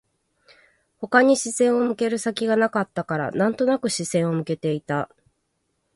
[0.99, 5.11] 他に視線を向ける先がなかったから、なんとなく視線を向けていた